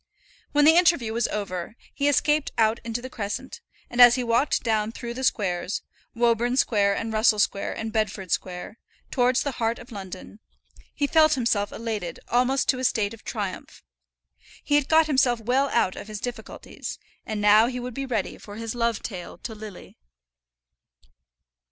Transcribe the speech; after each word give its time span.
When 0.51 0.65
the 0.65 0.77
interview 0.77 1.13
was 1.13 1.27
over, 1.27 1.75
he 1.93 2.07
escaped 2.07 2.51
out 2.57 2.79
into 2.83 3.03
the 3.03 3.09
crescent, 3.11 3.61
and 3.87 4.01
as 4.01 4.15
he 4.15 4.23
walked 4.23 4.63
down 4.63 4.91
through 4.91 5.13
the 5.13 5.23
squares, 5.23 5.83
Woburn 6.15 6.57
Square, 6.57 6.95
and 6.95 7.13
Russell 7.13 7.37
Square, 7.37 7.77
and 7.77 7.93
Bedford 7.93 8.31
Square, 8.31 8.79
towards 9.11 9.43
the 9.43 9.51
heart 9.51 9.77
of 9.77 9.91
London, 9.91 10.39
he 10.95 11.05
felt 11.05 11.35
himself 11.35 11.71
elated 11.71 12.19
almost 12.29 12.67
to 12.69 12.79
a 12.79 12.83
state 12.83 13.13
of 13.13 13.23
triumph. 13.23 13.83
He 14.63 14.73
had 14.73 14.89
got 14.89 15.05
himself 15.05 15.39
well 15.39 15.69
out 15.69 15.95
of 15.95 16.07
his 16.07 16.19
difficulties, 16.19 16.97
and 17.23 17.39
now 17.39 17.67
he 17.67 17.79
would 17.79 17.93
be 17.93 18.07
ready 18.07 18.39
for 18.39 18.55
his 18.55 18.73
love 18.73 19.03
tale 19.03 19.37
to 19.37 19.53
Lily. 19.53 19.97